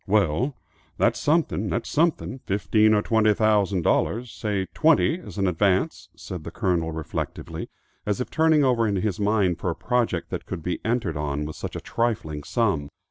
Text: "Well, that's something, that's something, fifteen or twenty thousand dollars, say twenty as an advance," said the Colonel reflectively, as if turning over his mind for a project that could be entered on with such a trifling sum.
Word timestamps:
"Well, 0.07 0.55
that's 0.97 1.19
something, 1.19 1.69
that's 1.69 1.87
something, 1.87 2.39
fifteen 2.47 2.95
or 2.95 3.03
twenty 3.03 3.35
thousand 3.35 3.83
dollars, 3.83 4.31
say 4.31 4.65
twenty 4.73 5.19
as 5.19 5.37
an 5.37 5.45
advance," 5.45 6.09
said 6.15 6.43
the 6.43 6.49
Colonel 6.49 6.91
reflectively, 6.91 7.69
as 8.03 8.19
if 8.19 8.31
turning 8.31 8.63
over 8.63 8.87
his 8.87 9.19
mind 9.19 9.59
for 9.59 9.69
a 9.69 9.75
project 9.75 10.31
that 10.31 10.47
could 10.47 10.63
be 10.63 10.83
entered 10.83 11.17
on 11.17 11.45
with 11.45 11.55
such 11.55 11.75
a 11.75 11.81
trifling 11.81 12.43
sum. 12.43 12.89